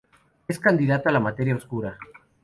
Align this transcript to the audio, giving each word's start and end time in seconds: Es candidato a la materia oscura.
Es 0.47 0.57
candidato 0.57 1.09
a 1.09 1.11
la 1.11 1.19
materia 1.19 1.55
oscura. 1.55 1.95